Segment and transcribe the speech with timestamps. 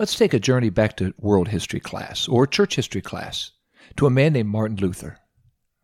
[0.00, 3.50] Let's take a journey back to world history class or church history class
[3.96, 5.18] to a man named Martin Luther.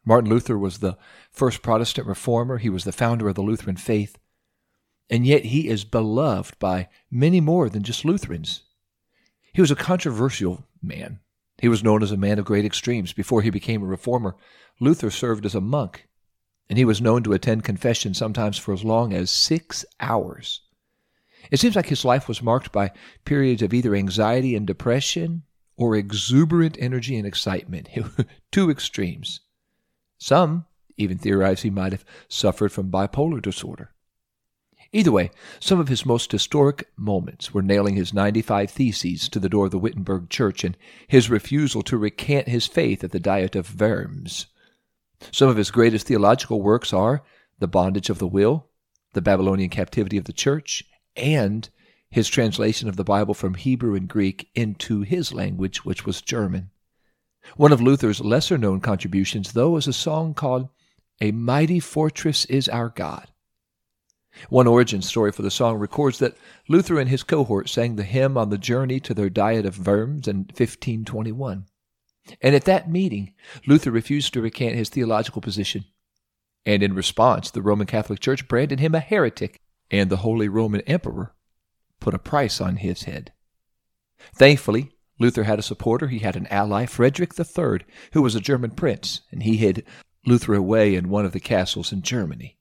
[0.07, 0.97] Martin Luther was the
[1.31, 2.57] first Protestant reformer.
[2.57, 4.17] He was the founder of the Lutheran faith.
[5.11, 8.63] And yet he is beloved by many more than just Lutherans.
[9.53, 11.21] He was a controversial man.
[11.59, 13.13] He was known as a man of great extremes.
[13.13, 14.35] Before he became a reformer,
[14.81, 16.09] Luther served as a monk,
[16.71, 20.63] and he was known to attend confession sometimes for as long as six hours.
[21.51, 22.93] It seems like his life was marked by
[23.25, 25.43] periods of either anxiety and depression
[25.77, 27.89] or exuberant energy and excitement.
[28.53, 29.41] Two extremes.
[30.19, 33.93] Some even theorize he might have suffered from bipolar disorder.
[34.93, 39.49] Either way, some of his most historic moments were nailing his 95 Theses to the
[39.49, 40.77] door of the Wittenberg Church and
[41.07, 44.47] his refusal to recant his faith at the Diet of Worms.
[45.33, 47.23] Some of his greatest theological works are
[47.59, 48.69] The Bondage of the Will,
[49.13, 50.85] The Babylonian Captivity of the Church,
[51.17, 51.69] and
[52.11, 56.71] his translation of the Bible from Hebrew and Greek into his language, which was German.
[57.57, 60.69] One of Luther's lesser known contributions, though, is a song called
[61.21, 63.29] A Mighty Fortress is Our God.
[64.51, 66.37] One origin story for the song records that
[66.69, 70.29] Luther and his cohort sang the hymn on the journey to their Diet of Worms
[70.29, 71.67] in 1521.
[72.43, 73.33] And at that meeting,
[73.67, 75.85] Luther refused to recant his theological position.
[76.67, 80.81] And in response, the Roman Catholic Church branded him a heretic and the Holy Roman
[80.83, 81.35] Emperor
[82.01, 83.33] put a price on his head.
[84.35, 86.09] Thankfully, Luther had a supporter.
[86.09, 87.81] He had an ally, Frederick III,
[88.13, 89.85] who was a German prince, and he hid
[90.27, 92.59] Luther away in one of the castles in Germany.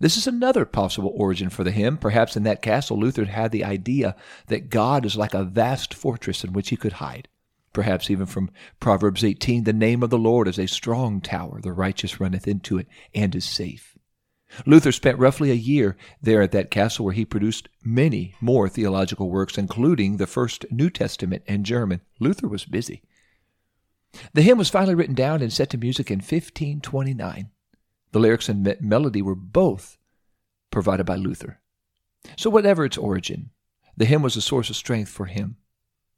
[0.00, 1.96] This is another possible origin for the hymn.
[1.96, 4.14] Perhaps in that castle, Luther had the idea
[4.46, 7.26] that God is like a vast fortress in which he could hide.
[7.72, 11.60] Perhaps even from Proverbs 18, the name of the Lord is a strong tower.
[11.60, 13.97] The righteous runneth into it and is safe.
[14.66, 19.30] Luther spent roughly a year there at that castle where he produced many more theological
[19.30, 22.00] works, including the first New Testament in German.
[22.18, 23.02] Luther was busy.
[24.32, 27.50] The hymn was finally written down and set to music in 1529.
[28.12, 29.98] The lyrics and me- melody were both
[30.70, 31.60] provided by Luther.
[32.36, 33.50] So, whatever its origin,
[33.96, 35.56] the hymn was a source of strength for him.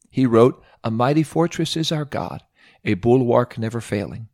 [0.09, 2.43] He wrote, A mighty fortress is our God,
[2.84, 4.28] a bulwark never failing.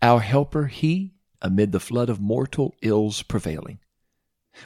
[0.00, 3.78] Our helper, He amid the flood of mortal ills prevailing.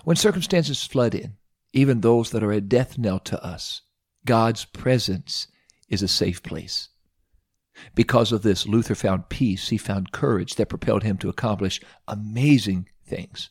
[0.05, 1.37] When circumstances flood in,
[1.73, 3.83] even those that are a death knell to us,
[4.25, 5.49] God's presence
[5.89, 6.89] is a safe place.
[7.95, 9.69] Because of this, Luther found peace.
[9.71, 13.51] He found courage that propelled him to accomplish amazing things.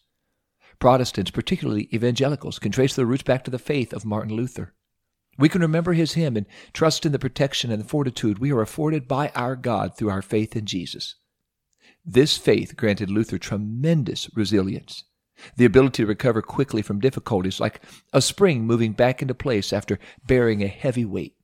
[0.79, 4.73] Protestants, particularly evangelicals, can trace their roots back to the faith of Martin Luther.
[5.37, 8.61] We can remember his hymn and trust in the protection and the fortitude we are
[8.61, 11.15] afforded by our God through our faith in Jesus.
[12.05, 15.03] This faith granted Luther tremendous resilience,
[15.55, 17.79] the ability to recover quickly from difficulties, like
[18.11, 21.35] a spring moving back into place after bearing a heavy weight.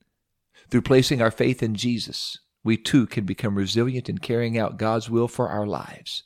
[0.69, 5.11] Through placing our faith in Jesus, we too can become resilient in carrying out God's
[5.11, 6.23] will for our lives.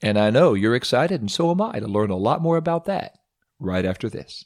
[0.00, 2.84] And I know you're excited, and so am I, to learn a lot more about
[2.84, 3.18] that
[3.58, 4.44] right after this.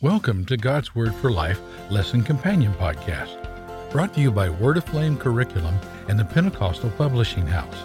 [0.00, 3.40] Welcome to God's Word for Life Lesson Companion Podcast,
[3.92, 7.76] brought to you by Word Aflame Curriculum and the Pentecostal Publishing House.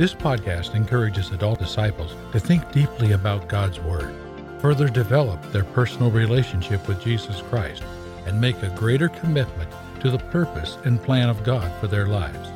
[0.00, 4.14] This podcast encourages adult disciples to think deeply about God's Word,
[4.58, 7.82] further develop their personal relationship with Jesus Christ,
[8.24, 12.48] and make a greater commitment to the purpose and plan of God for their lives.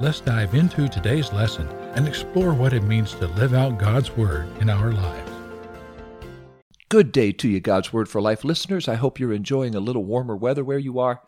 [0.00, 4.48] Let's dive into today's lesson and explore what it means to live out God's Word
[4.60, 5.30] in our lives.
[6.88, 8.88] Good day to you, God's Word for Life listeners.
[8.88, 11.22] I hope you're enjoying a little warmer weather where you are.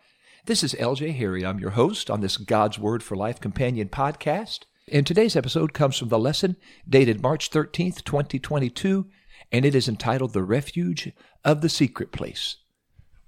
[0.47, 1.47] This is LJ Harry.
[1.47, 4.65] I'm your host on this God's Word for Life companion podcast.
[4.93, 6.57] And today's episode comes from the lesson
[6.89, 9.07] dated March 13th, 2022,
[9.53, 11.13] and it is entitled The Refuge
[11.45, 12.57] of the Secret Place.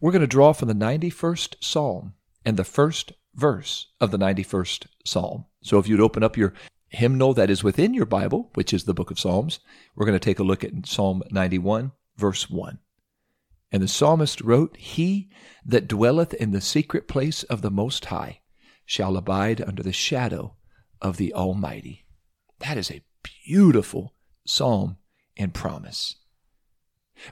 [0.00, 2.14] We're going to draw from the 91st Psalm
[2.44, 5.44] and the first verse of the 91st Psalm.
[5.62, 6.52] So if you'd open up your
[6.88, 9.60] hymnal that is within your Bible, which is the book of Psalms,
[9.94, 12.80] we're going to take a look at Psalm 91, verse 1.
[13.70, 15.30] And the psalmist wrote, He
[15.64, 18.40] that dwelleth in the secret place of the Most High
[18.84, 20.56] shall abide under the shadow
[21.02, 22.06] of the Almighty.
[22.60, 23.02] That is a
[23.44, 24.14] beautiful
[24.46, 24.96] psalm
[25.36, 26.16] and promise.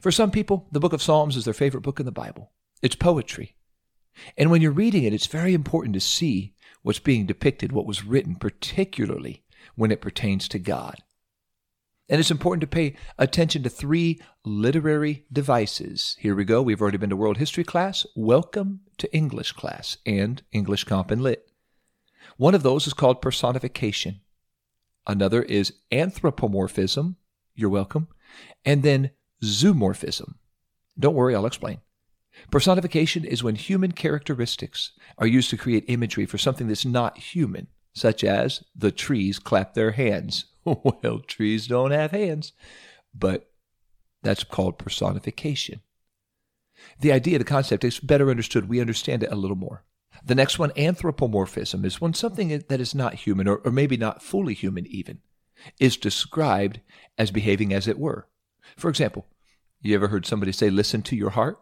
[0.01, 2.53] For some people, the book of Psalms is their favorite book in the Bible.
[2.83, 3.57] It's poetry.
[4.37, 8.05] And when you're reading it, it's very important to see what's being depicted, what was
[8.05, 9.45] written, particularly
[9.77, 10.97] when it pertains to God.
[12.09, 16.17] And it's important to pay attention to three literary devices.
[16.19, 16.61] Here we go.
[16.61, 18.05] We've already been to World History class.
[18.17, 21.50] Welcome to English class and English Comp and Lit.
[22.41, 24.23] One of those is called personification.
[25.07, 27.17] Another is anthropomorphism.
[27.55, 28.09] You're welcome.
[28.65, 29.11] And then
[29.45, 30.37] zoomorphism.
[30.99, 31.83] Don't worry, I'll explain.
[32.51, 37.67] Personification is when human characteristics are used to create imagery for something that's not human,
[37.93, 40.47] such as the trees clap their hands.
[40.65, 42.55] well, trees don't have hands,
[43.15, 43.51] but
[44.23, 45.83] that's called personification.
[47.01, 48.67] The idea, the concept is better understood.
[48.67, 49.85] We understand it a little more.
[50.25, 54.23] The next one, anthropomorphism, is when something that is not human, or, or maybe not
[54.23, 55.21] fully human even,
[55.79, 56.81] is described
[57.19, 58.29] as behaving as it were.
[58.77, 59.27] For example,
[59.83, 61.59] you ever heard somebody say, listen to your heart?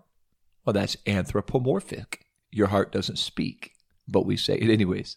[0.65, 2.25] Well, that's anthropomorphic.
[2.51, 3.73] Your heart doesn't speak,
[4.07, 5.17] but we say it anyways.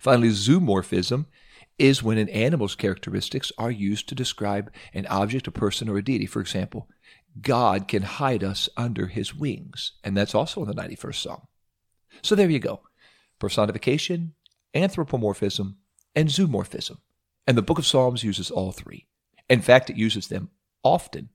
[0.00, 1.26] Finally, zoomorphism
[1.78, 6.02] is when an animal's characteristics are used to describe an object, a person, or a
[6.02, 6.26] deity.
[6.26, 6.88] For example,
[7.40, 11.46] God can hide us under his wings, and that's also in the 91st Psalm.
[12.22, 12.80] So there you go
[13.38, 14.34] personification,
[14.74, 15.76] anthropomorphism,
[16.14, 16.98] and zoomorphism.
[17.46, 19.06] And the book of Psalms uses all three.
[19.48, 20.50] In fact, it uses them
[20.82, 21.30] often.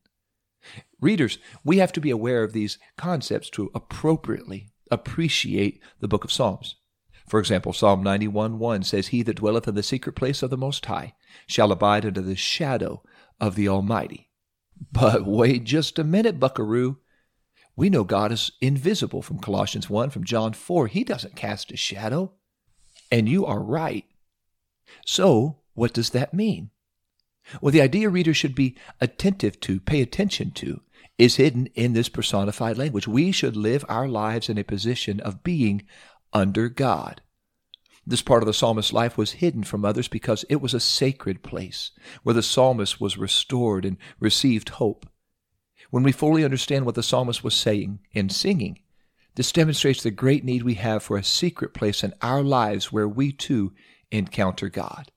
[0.99, 6.31] Readers, we have to be aware of these concepts to appropriately appreciate the book of
[6.31, 6.75] Psalms.
[7.27, 10.57] For example, Psalm 91 1 says, He that dwelleth in the secret place of the
[10.57, 11.13] Most High
[11.47, 13.01] shall abide under the shadow
[13.39, 14.29] of the Almighty.
[14.91, 16.97] But wait just a minute, buckaroo.
[17.75, 20.87] We know God is invisible from Colossians 1, from John 4.
[20.87, 22.33] He doesn't cast a shadow.
[23.11, 24.05] And you are right.
[25.05, 26.69] So, what does that mean?
[27.61, 30.81] Well, the idea readers should be attentive to, pay attention to,
[31.17, 33.07] is hidden in this personified language.
[33.07, 35.83] We should live our lives in a position of being
[36.31, 37.21] under God.
[38.05, 41.41] This part of the psalmist's life was hidden from others because it was a sacred
[41.41, 41.91] place
[42.23, 45.05] where the psalmist was restored and received hope.
[45.93, 48.79] When we fully understand what the psalmist was saying and singing,
[49.35, 53.07] this demonstrates the great need we have for a secret place in our lives where
[53.07, 53.73] we too
[54.09, 55.11] encounter God.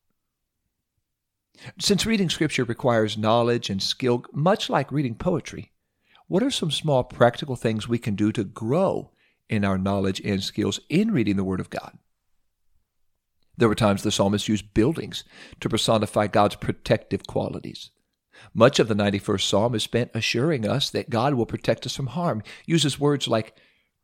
[1.78, 5.72] Since reading Scripture requires knowledge and skill, much like reading poetry,
[6.26, 9.12] what are some small practical things we can do to grow
[9.48, 11.96] in our knowledge and skills in reading the Word of God?
[13.56, 15.24] There were times the psalmist used buildings
[15.60, 17.92] to personify God's protective qualities.
[18.54, 22.08] Much of the 91st Psalm is spent assuring us that God will protect us from
[22.08, 23.56] harm, uses words like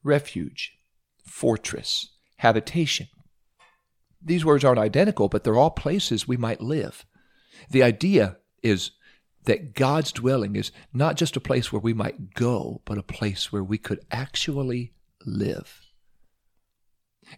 [0.03, 0.79] refuge,
[1.25, 3.09] fortress, habitation.
[4.25, 7.05] These words aren't identical, but they're all places we might live.
[7.71, 8.93] The idea is
[9.45, 13.53] that God's dwelling is not just a place where we might go, but a place
[13.53, 14.93] where we could actually
[15.25, 15.81] live.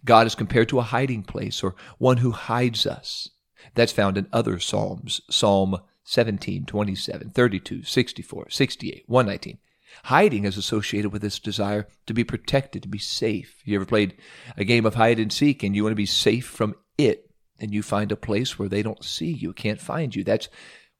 [0.04, 3.30] God is compared to a hiding place or one who hides us.
[3.74, 9.58] That's found in other Psalms, Psalm 17, 27, 32, 64, 68, 119.
[10.04, 13.62] Hiding is associated with this desire to be protected, to be safe.
[13.64, 14.16] You ever played
[14.56, 17.30] a game of hide and seek and you want to be safe from it?
[17.60, 20.24] And you find a place where they don't see you, can't find you.
[20.24, 20.48] That's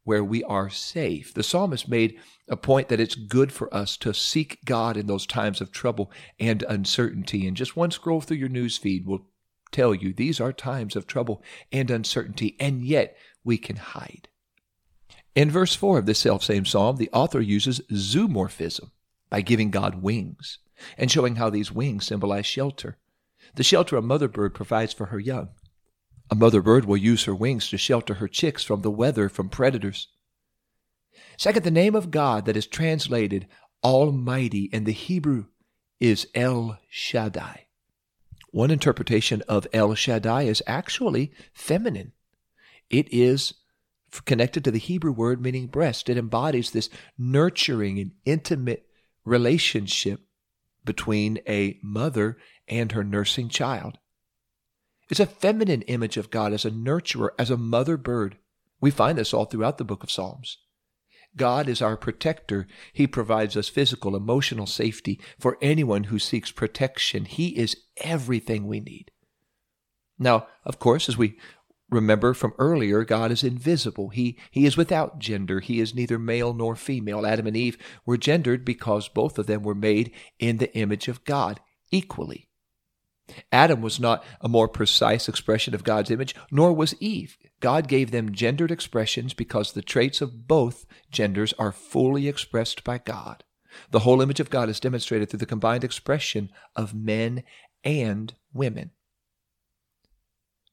[0.04, 1.34] where we are safe.
[1.34, 2.18] The psalmist made
[2.48, 6.12] a point that it's good for us to seek God in those times of trouble
[6.38, 7.48] and uncertainty.
[7.48, 9.26] And just one scroll through your news feed will
[9.72, 11.42] tell you these are times of trouble
[11.72, 14.28] and uncertainty, and yet we can hide.
[15.34, 18.90] In verse 4 of this self-same psalm, the author uses zoomorphism
[19.31, 20.58] by giving God wings
[20.96, 22.98] and showing how these wings symbolize shelter.
[23.56, 25.48] The shelter a mother bird provides for her young.
[26.31, 29.48] A mother bird will use her wings to shelter her chicks from the weather, from
[29.48, 30.08] predators.
[31.37, 33.46] Second, the name of God that is translated
[33.82, 35.46] Almighty in the Hebrew
[36.00, 37.66] is El Shaddai.
[38.50, 42.12] One interpretation of El Shaddai is actually feminine.
[42.88, 43.54] It is
[44.25, 46.09] connected to the Hebrew word meaning breast.
[46.09, 48.87] It embodies this nurturing and intimate
[49.25, 50.21] relationship
[50.85, 52.37] between a mother
[52.68, 53.99] and her nursing child.
[55.11, 58.38] It's a feminine image of God as a nurturer, as a mother bird.
[58.80, 60.59] We find this all throughout the book of Psalms.
[61.37, 62.66] God is our protector.
[62.92, 67.25] He provides us physical, emotional safety for anyone who seeks protection.
[67.25, 69.11] He is everything we need.
[70.18, 71.37] Now, of course, as we
[71.94, 74.10] remember from earlier, God is invisible.
[74.10, 75.60] He, he is without gender.
[75.60, 77.26] He is neither male nor female.
[77.26, 81.24] Adam and Eve were gendered because both of them were made in the image of
[81.24, 81.60] God
[81.90, 82.48] equally.
[83.50, 87.38] Adam was not a more precise expression of God's image, nor was Eve.
[87.60, 92.98] God gave them gendered expressions because the traits of both genders are fully expressed by
[92.98, 93.44] God.
[93.90, 97.44] The whole image of God is demonstrated through the combined expression of men
[97.82, 98.90] and women.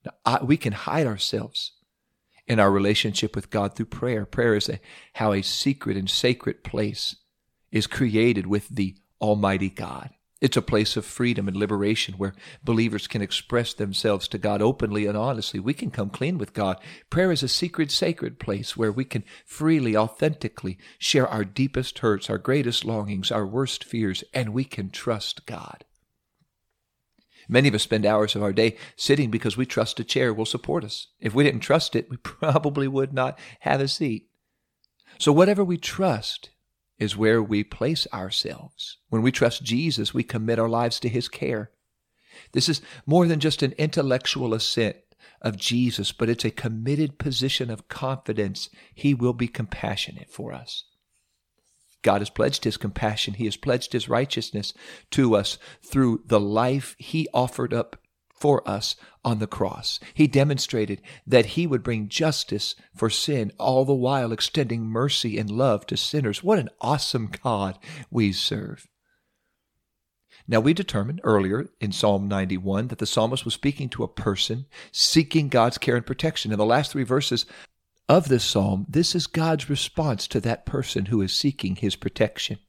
[0.05, 1.74] Now, I, we can hide ourselves
[2.48, 4.25] in our relationship with God through prayer.
[4.25, 4.79] Prayer is a,
[5.13, 7.15] how a secret and sacred place
[7.72, 10.10] is created with the Almighty God.
[10.41, 15.05] It's a place of freedom and liberation where believers can express themselves to God openly
[15.05, 15.60] and honestly.
[15.60, 16.77] We can come clean with God.
[17.12, 22.27] Prayer is a secret, sacred place where we can freely, authentically share our deepest hurts,
[22.27, 25.86] our greatest longings, our worst fears, and we can trust God.
[27.48, 30.45] Many of us spend hours of our day sitting because we trust a chair will
[30.45, 31.07] support us.
[31.19, 34.27] If we didn't trust it, we probably would not have a seat.
[35.17, 36.50] So, whatever we trust,
[37.01, 39.00] is where we place ourselves.
[39.10, 41.71] When we trust Jesus, we commit our lives to his care.
[42.51, 44.98] This is more than just an intellectual assent
[45.41, 48.69] of Jesus, but it's a committed position of confidence.
[48.93, 50.83] He will be compassionate for us.
[52.01, 53.36] God has pledged his compassion.
[53.36, 54.74] He has pledged his righteousness
[55.12, 57.98] to us through the life he offered up
[58.41, 60.00] for us on the cross.
[60.15, 65.50] He demonstrated that he would bring justice for sin, all the while extending mercy and
[65.50, 66.43] love to sinners.
[66.43, 67.77] What an awesome God
[68.10, 68.88] we serve.
[70.48, 74.65] Now, we determined earlier in Psalm 91 that the psalmist was speaking to a person
[74.91, 76.51] seeking God's care and protection.
[76.51, 77.46] In the last three verses
[78.12, 82.60] of this psalm, this is God's response to that person who is seeking his protection.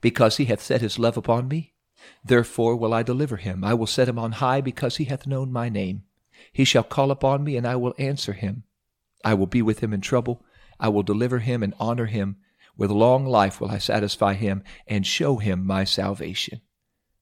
[0.00, 1.74] Because he hath set his love upon me,
[2.24, 3.64] Therefore will I deliver him.
[3.64, 6.04] I will set him on high because he hath known my name.
[6.52, 8.62] He shall call upon me, and I will answer him.
[9.24, 10.44] I will be with him in trouble.
[10.78, 12.36] I will deliver him and honor him.
[12.76, 16.60] With long life will I satisfy him and show him my salvation.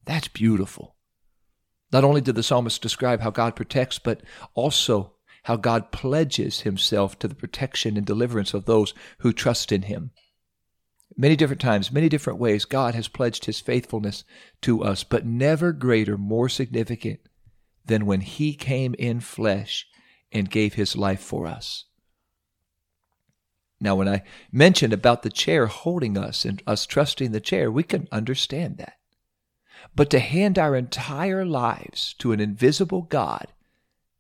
[0.04, 0.97] That's beautiful.
[1.90, 4.21] Not only did the psalmist describe how God protects, but
[4.52, 5.13] also
[5.44, 10.10] how God pledges himself to the protection and deliverance of those who trust in him.
[11.16, 14.24] Many different times, many different ways, God has pledged his faithfulness
[14.62, 17.20] to us, but never greater, more significant
[17.84, 19.86] than when he came in flesh
[20.32, 21.84] and gave his life for us.
[23.80, 27.82] Now, when I mentioned about the chair holding us and us trusting the chair, we
[27.82, 28.94] can understand that.
[29.94, 33.48] But to hand our entire lives to an invisible God,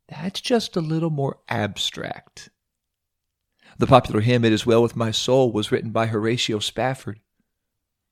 [0.08, 2.50] that's just a little more abstract.
[3.78, 7.20] The popular hymn, It Is Well With My Soul, was written by Horatio Spafford.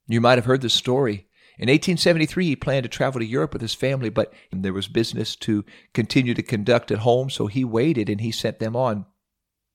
[0.09, 1.29] You might have heard the story.
[1.59, 5.37] In 1873, he planned to travel to Europe with his family, but there was business
[5.37, 9.07] to continue to conduct at home, so he waited and he sent them on.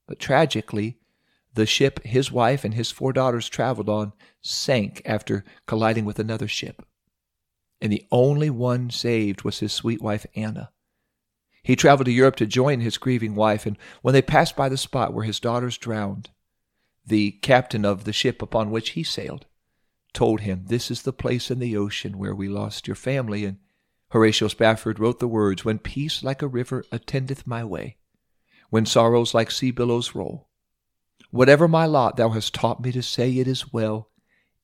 [0.07, 0.97] But tragically,
[1.53, 6.47] the ship his wife and his four daughters traveled on sank after colliding with another
[6.47, 6.85] ship.
[7.79, 10.71] And the only one saved was his sweet wife Anna.
[11.67, 14.77] He traveled to Europe to join his grieving wife, and when they passed by the
[14.77, 16.29] spot where his daughters drowned,
[17.05, 19.47] the captain of the ship upon which he sailed
[20.13, 23.43] told him, This is the place in the ocean where we lost your family.
[23.43, 23.57] And
[24.11, 27.97] Horatio Spafford wrote the words, When peace like a river attendeth my way,
[28.69, 30.47] when sorrows like sea billows roll,
[31.31, 34.09] whatever my lot, thou hast taught me to say, It is well,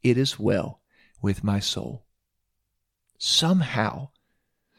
[0.04, 0.80] it is well
[1.22, 2.06] with my soul.
[3.18, 4.12] Somehow,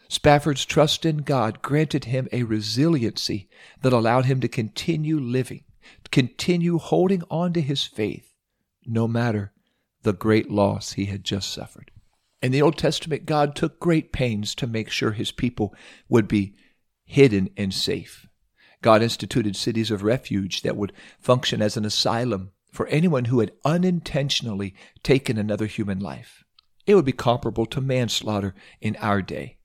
[0.09, 3.49] Spafford's trust in God granted him a resiliency
[3.83, 5.65] that allowed him to continue living,
[6.11, 8.35] continue holding on to his faith,
[8.87, 9.53] no matter
[10.03, 11.91] the great loss he had just suffered.
[12.43, 15.75] In the Old Testament, God took great pains to make sure his people
[16.09, 16.55] would be
[17.07, 18.27] hidden and safe.
[18.83, 23.53] God instituted cities of refuge that would function as an asylum for anyone who had
[23.65, 26.45] unintentionally taken another human life.
[26.87, 29.57] It would be comparable to manslaughter in our day.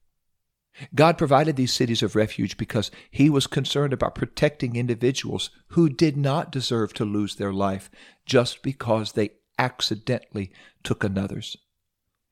[0.96, 6.16] God provided these cities of refuge because He was concerned about protecting individuals who did
[6.18, 7.90] not deserve to lose their life
[8.26, 10.52] just because they accidentally
[10.84, 11.58] took another's.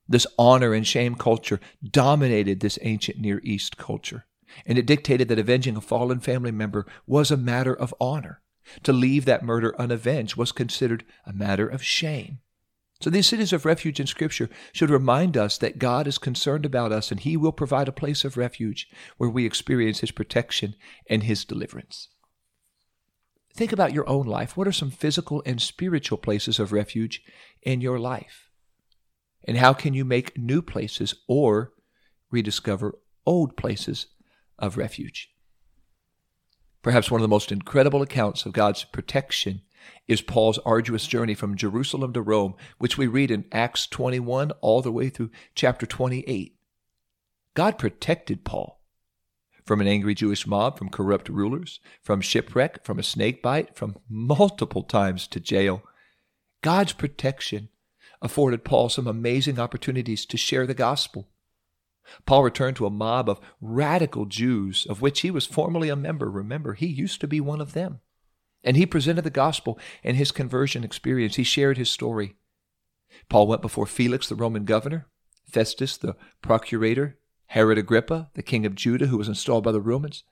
[0.08, 4.26] This honor and shame culture dominated this ancient Near East culture,
[4.66, 8.42] and it dictated that avenging a fallen family member was a matter of honor.
[8.84, 12.40] To leave that murder unavenged was considered a matter of shame.
[13.00, 16.92] So these cities of refuge in Scripture should remind us that God is concerned about
[16.92, 20.76] us and He will provide a place of refuge where we experience His protection
[21.08, 22.10] and His deliverance.
[23.56, 24.58] Think about your own life.
[24.58, 27.22] What are some physical and spiritual places of refuge
[27.62, 28.50] in your life?
[29.44, 31.74] And how can you make new places or
[32.32, 34.08] rediscover old places
[34.60, 35.30] of refuge?
[36.82, 39.62] Perhaps one of the most incredible accounts of God's protection
[40.08, 44.82] is Paul's arduous journey from Jerusalem to Rome, which we read in Acts 21 all
[44.82, 46.56] the way through chapter 28.
[47.54, 48.82] God protected Paul
[49.66, 53.98] from an angry Jewish mob, from corrupt rulers, from shipwreck, from a snake bite, from
[54.10, 55.84] multiple times to jail.
[56.62, 57.70] God's protection
[58.22, 61.28] afforded Paul some amazing opportunities to share the gospel.
[62.26, 66.32] Paul returned to a mob of radical Jews, of which he was formerly a member.
[66.32, 68.00] Remember, he used to be one of them.
[68.68, 71.38] And he presented the gospel and his conversion experience.
[71.38, 72.36] He shared his story.
[73.30, 75.08] Paul went before Felix, the Roman governor,
[75.50, 80.26] Festus, the procurator, Herod Agrippa, the king of Judah, who was installed by the Romans.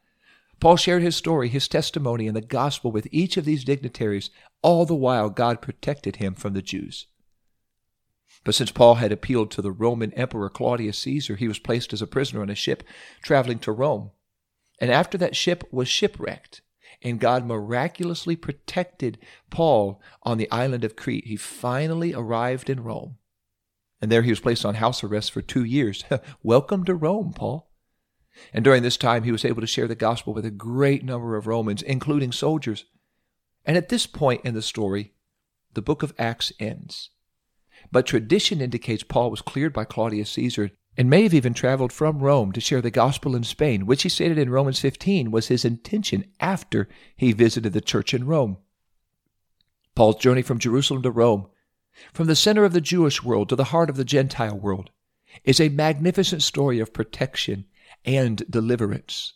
[0.60, 4.30] Paul shared his story, his testimony, and the gospel with each of these dignitaries,
[4.62, 7.08] all the while God protected him from the Jews.
[8.44, 12.02] But since Paul had appealed to the Roman Emperor Claudius Caesar, he was placed as
[12.02, 12.84] a prisoner on a ship
[13.24, 14.12] traveling to Rome.
[14.82, 16.62] And after that ship was shipwrecked,
[17.06, 19.20] and God miraculously protected
[19.52, 23.18] Paul on the island of Crete, he finally arrived in Rome.
[24.02, 26.04] And there he was placed on house arrest for two years.
[26.44, 27.70] Welcome to Rome, Paul.
[28.52, 31.38] And during this time, he was able to share the gospel with a great number
[31.38, 32.86] of Romans, including soldiers.
[33.66, 35.14] And at this point in the story,
[35.74, 37.12] the book of Acts ends.
[37.92, 42.20] But tradition indicates Paul was cleared by Claudius Caesar and may have even traveled from
[42.20, 45.66] Rome to share the gospel in Spain, which he stated in Romans 15 was his
[45.66, 48.58] intention after he visited the church in Rome.
[49.96, 51.48] Paul's journey from Jerusalem to Rome
[52.14, 54.90] from the center of the Jewish world to the heart of the Gentile world
[55.44, 57.66] is a magnificent story of protection
[58.04, 59.34] and deliverance.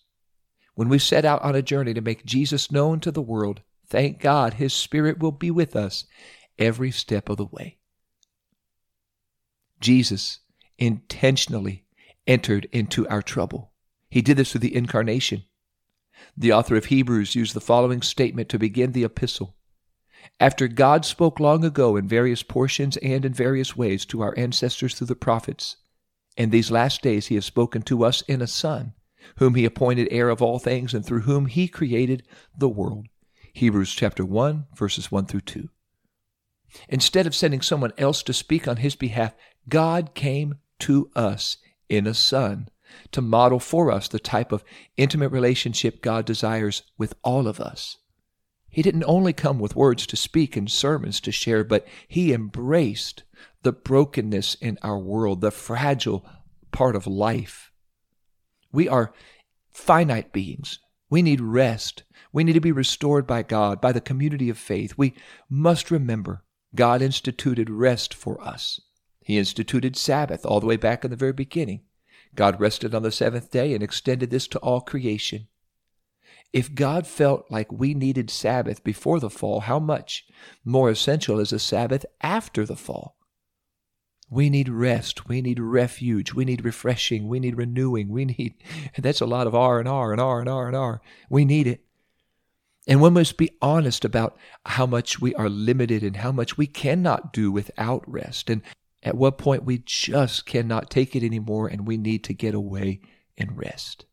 [0.76, 4.22] When we set out on a journey to make Jesus known to the world, thank
[4.22, 6.06] God His Spirit will be with us
[6.58, 7.78] every step of the way.
[9.80, 10.40] Jesus
[10.80, 11.86] intentionally
[12.26, 13.72] entered into our trouble.
[14.10, 15.44] He did this through the incarnation.
[16.36, 19.56] The author of Hebrews used the following statement to begin the epistle
[20.40, 24.96] after God spoke long ago in various portions and in various ways to our ancestors
[24.96, 25.78] through the prophets,
[26.38, 28.94] in these last days he has spoken to us in a Son,
[29.38, 32.24] whom he appointed heir of all things and through whom he created
[32.58, 33.08] the world.
[33.54, 35.70] Hebrews chapter 1, verses 1 through 2.
[36.88, 39.34] Instead of sending someone else to speak on his behalf,
[39.68, 41.58] God came to us
[41.88, 42.70] in a Son
[43.12, 44.64] to model for us the type of
[44.98, 47.98] intimate relationship God desires with all of us.
[48.70, 53.24] He didn't only come with words to speak and sermons to share, but he embraced
[53.64, 56.26] the brokenness in our world, the fragile
[56.72, 57.72] part of life.
[58.72, 59.14] We are
[59.72, 60.80] finite beings.
[61.10, 62.04] We need rest.
[62.32, 64.94] We need to be restored by God, by the community of faith.
[64.98, 65.16] We
[65.50, 66.44] must remember
[66.76, 68.80] God instituted rest for us.
[69.30, 71.82] He instituted Sabbath all the way back in the very beginning.
[72.34, 75.46] God rested on the seventh day and extended this to all creation.
[76.52, 80.26] If God felt like we needed Sabbath before the fall, how much
[80.66, 83.18] more essential is a Sabbath after the fall?
[84.32, 85.28] We need rest.
[85.30, 86.34] We need refuge.
[86.34, 87.28] We need refreshing.
[87.28, 88.10] We need renewing.
[88.10, 88.56] We need,
[88.98, 91.02] that's a lot of R and R and R and R and R.
[91.30, 91.86] We need it.
[92.88, 96.66] And we must be honest about how much we are limited and how much we
[96.66, 98.50] cannot do without rest.
[98.50, 98.64] And
[99.02, 103.02] at what point we just cannot take it anymore and we need to get away
[103.38, 104.06] and rest.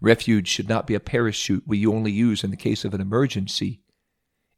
[0.00, 3.80] Refuge should not be a parachute we only use in the case of an emergency.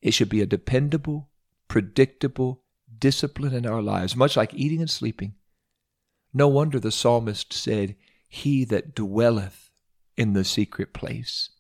[0.01, 1.31] It should be a dependable,
[1.69, 2.63] predictable
[2.99, 5.35] discipline in our lives, much like eating and sleeping.
[6.33, 7.97] No wonder the psalmist said,
[8.29, 9.71] He that dwelleth
[10.17, 11.51] in the secret place.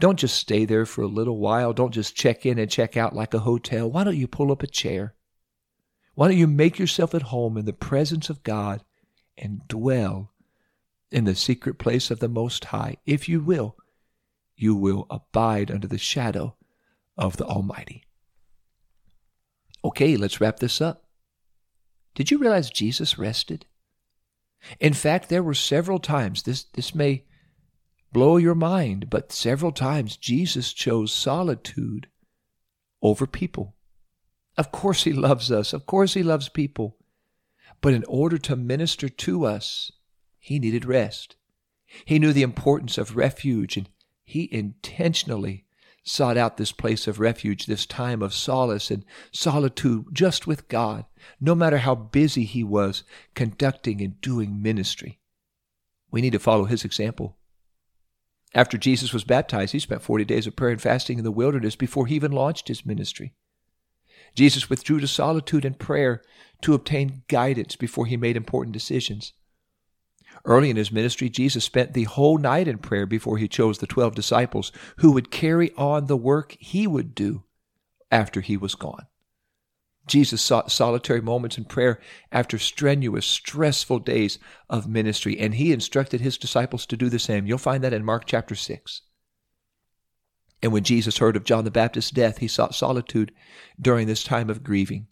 [0.00, 1.72] Don't just stay there for a little while.
[1.72, 3.90] Don't just check in and check out like a hotel.
[3.90, 5.14] Why don't you pull up a chair?
[6.16, 8.82] Why don't you make yourself at home in the presence of God
[9.36, 10.32] and dwell
[11.10, 13.76] in the secret place of the Most High, if you will,
[14.56, 16.56] you will abide under the shadow
[17.18, 18.04] of the Almighty.
[19.84, 21.04] Okay, let's wrap this up.
[22.14, 23.66] Did you realize Jesus rested?
[24.80, 27.24] In fact, there were several times, this, this may
[28.10, 32.08] blow your mind, but several times Jesus chose solitude
[33.02, 33.75] over people.
[34.56, 35.72] Of course, He loves us.
[35.72, 36.96] Of course, He loves people.
[37.80, 39.92] But in order to minister to us,
[40.38, 41.36] he needed rest.
[42.04, 43.88] He knew the importance of refuge, and
[44.24, 45.64] he intentionally
[46.04, 51.04] sought out this place of refuge, this time of solace and solitude just with God,
[51.40, 53.02] no matter how busy he was
[53.34, 55.18] conducting and doing ministry.
[56.12, 57.36] We need to follow his example.
[58.54, 61.74] After Jesus was baptized, he spent 40 days of prayer and fasting in the wilderness
[61.74, 63.34] before he even launched his ministry.
[64.36, 66.22] Jesus withdrew to solitude and prayer
[66.60, 69.32] to obtain guidance before he made important decisions.
[70.44, 73.86] Early in his ministry, Jesus spent the whole night in prayer before he chose the
[73.86, 77.44] 12 disciples who would carry on the work he would do
[78.10, 79.06] after he was gone.
[80.06, 81.98] Jesus sought solitary moments in prayer
[82.30, 84.38] after strenuous, stressful days
[84.70, 87.46] of ministry, and he instructed his disciples to do the same.
[87.46, 89.02] You'll find that in Mark chapter 6.
[90.62, 93.32] And when Jesus heard of John the Baptist's death, he sought solitude
[93.80, 95.06] during this time of grieving.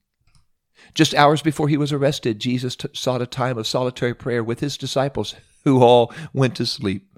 [0.95, 4.61] Just hours before he was arrested, Jesus t- sought a time of solitary prayer with
[4.61, 7.09] his disciples, who all went to sleep.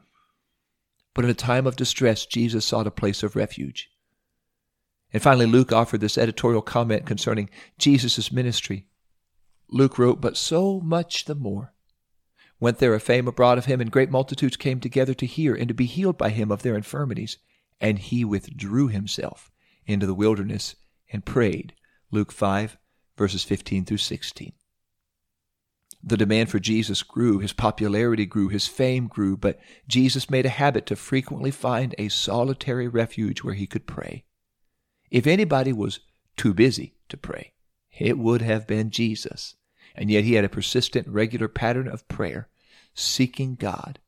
[1.15, 3.91] But in a time of distress, Jesus sought a place of refuge.
[5.13, 8.87] And finally, Luke offered this editorial comment concerning Jesus' ministry.
[9.69, 11.73] Luke wrote, But so much the more
[12.61, 15.69] went there a fame abroad of him, and great multitudes came together to hear and
[15.69, 17.39] to be healed by him of their infirmities.
[17.81, 19.51] And he withdrew himself
[19.87, 20.77] into the wilderness
[21.13, 21.75] and prayed.
[22.11, 22.77] Luke 5,
[23.17, 24.53] verses 15 through 16.
[26.03, 29.59] The demand for Jesus grew, his popularity grew, his fame grew, but
[29.89, 34.25] Jesus made a habit to frequently find a solitary refuge where he could pray.
[35.11, 36.01] If anybody was
[36.37, 37.53] too busy to pray,
[37.99, 39.57] it would have been Jesus.
[39.95, 42.49] And yet he had a persistent, regular pattern of prayer,
[42.95, 43.99] seeking God.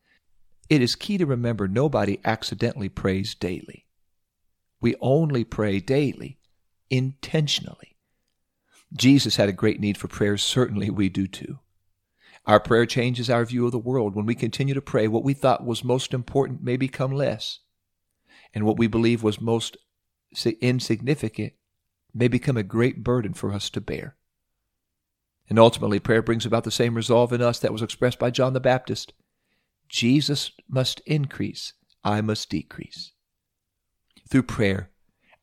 [0.68, 3.87] It is key to remember nobody accidentally prays daily.
[4.81, 6.38] We only pray daily,
[6.90, 7.96] intentionally.
[8.94, 10.37] Jesus had a great need for prayer.
[10.37, 11.59] Certainly we do too.
[12.46, 14.14] Our prayer changes our view of the world.
[14.14, 17.61] When we continue to pray, what we thought was most important may become less,
[18.54, 19.76] and what we believe was most
[20.61, 21.52] insignificant
[22.14, 24.16] may become a great burden for us to bear.
[25.50, 28.52] And ultimately, prayer brings about the same resolve in us that was expressed by John
[28.52, 29.12] the Baptist
[29.88, 31.72] Jesus must increase,
[32.05, 33.12] I must decrease.
[34.29, 34.90] Through prayer,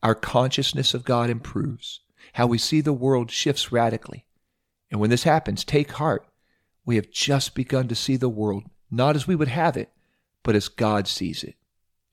[0.02, 2.00] our consciousness of God improves.
[2.34, 4.26] How we see the world shifts radically.
[4.90, 6.26] And when this happens, take heart.
[6.84, 9.90] We have just begun to see the world not as we would have it,
[10.42, 11.56] but as God sees it.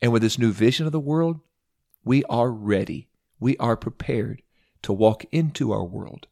[0.02, 1.40] And with this new vision of the world,
[2.04, 3.10] we are ready.
[3.40, 4.42] We are prepared
[4.82, 6.28] to walk into our world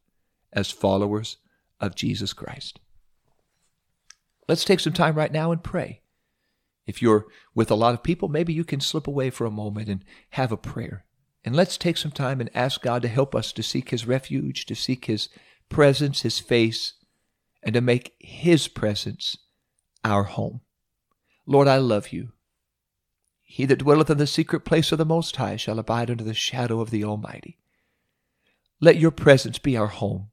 [0.51, 1.37] as followers
[1.79, 2.79] of Jesus Christ.
[4.51, 6.01] Let's take some time right now and pray.
[6.85, 9.87] If you're with a lot of people, maybe you can slip away for a moment
[9.87, 11.05] and have a prayer.
[11.45, 14.65] And let's take some time and ask God to help us to seek His refuge,
[14.65, 15.29] to seek His
[15.69, 16.95] presence, His face,
[17.63, 19.37] and to make His presence
[20.03, 20.59] our home.
[21.45, 22.33] Lord, I love you.
[23.43, 26.33] He that dwelleth in the secret place of the Most High shall abide under the
[26.33, 27.57] shadow of the Almighty.
[28.81, 30.27] Let your presence be our home.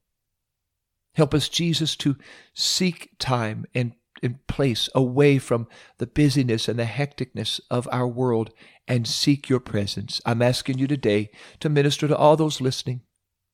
[1.14, 2.16] Help us, Jesus, to
[2.52, 5.66] seek time and, and place away from
[5.98, 8.50] the busyness and the hecticness of our world
[8.86, 10.20] and seek your presence.
[10.24, 13.02] I'm asking you today to minister to all those listening.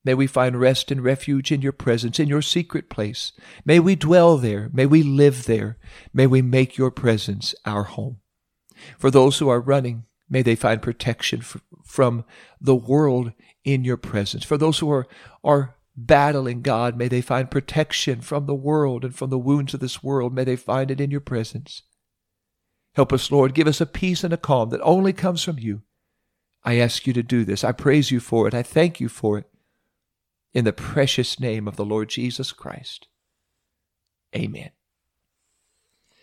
[0.05, 3.33] May we find rest and refuge in your presence, in your secret place.
[3.65, 4.69] May we dwell there.
[4.73, 5.79] May we live there.
[6.13, 8.19] May we make your presence our home.
[8.99, 11.43] For those who are running, may they find protection
[11.85, 12.25] from
[12.61, 13.33] the world
[13.65, 14.45] in your presence.
[14.45, 15.07] For those who are,
[15.43, 19.81] are battling, God, may they find protection from the world and from the wounds of
[19.81, 20.35] this world.
[20.35, 21.83] May they find it in your presence.
[22.95, 23.55] Help us, Lord.
[23.55, 25.83] Give us a peace and a calm that only comes from you.
[26.65, 27.65] I ask you to do this.
[27.65, 28.55] I praise you for it.
[28.55, 29.47] I thank you for it.
[30.53, 33.09] In the precious name of the Lord Jesus Christ.
[34.35, 34.71] Amen.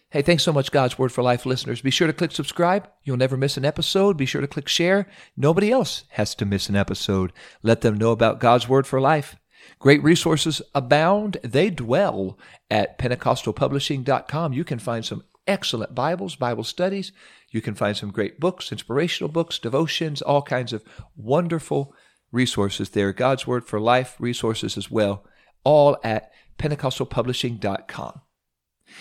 [0.09, 1.81] Hey, thanks so much, God's Word for Life listeners.
[1.81, 2.89] Be sure to click subscribe.
[3.03, 4.17] You'll never miss an episode.
[4.17, 5.07] Be sure to click share.
[5.37, 7.31] Nobody else has to miss an episode.
[7.61, 9.37] Let them know about God's Word for Life.
[9.79, 11.37] Great resources abound.
[11.43, 12.37] They dwell
[12.69, 14.53] at PentecostalPublishing.com.
[14.53, 17.11] You can find some excellent Bibles, Bible studies.
[17.49, 20.83] You can find some great books, inspirational books, devotions, all kinds of
[21.15, 21.93] wonderful
[22.31, 23.11] resources there.
[23.11, 25.25] God's Word for Life resources as well,
[25.63, 28.21] all at PentecostalPublishing.com.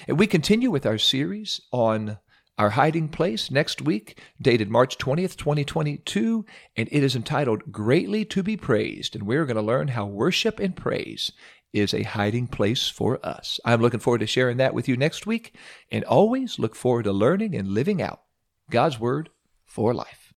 [0.08, 2.18] And we continue with our series on
[2.60, 6.44] our hiding place next week, dated March 20th, 2022,
[6.76, 9.16] and it is entitled Greatly to be Praised.
[9.16, 11.32] And we're going to learn how worship and praise
[11.72, 13.60] is a hiding place for us.
[13.64, 15.54] I'm looking forward to sharing that with you next week,
[15.90, 18.20] and always look forward to learning and living out
[18.68, 19.30] God's Word
[19.64, 20.34] for life.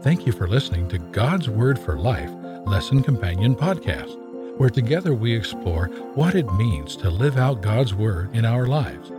[0.00, 2.30] Thank you for listening to God's Word for Life
[2.64, 4.18] Lesson Companion Podcast
[4.56, 9.10] where together we explore what it means to live out God's Word in our lives.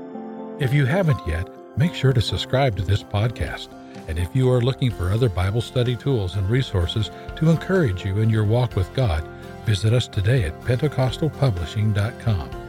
[0.62, 3.68] If you haven't yet, make sure to subscribe to this podcast.
[4.08, 8.20] And if you are looking for other Bible study tools and resources to encourage you
[8.20, 9.28] in your walk with God,
[9.66, 12.65] visit us today at PentecostalPublishing.com.